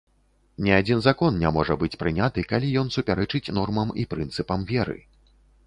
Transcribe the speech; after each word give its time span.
Ні 0.67 0.71
адзін 0.77 1.03
закон 1.07 1.37
не 1.43 1.51
можа 1.57 1.77
быць 1.83 1.99
прыняты, 2.05 2.45
калі 2.53 2.73
ён 2.85 2.91
супярэчыць 2.97 3.45
нормам 3.61 3.95
і 4.03 4.09
прынцыпам 4.17 4.69
веры. 4.77 4.99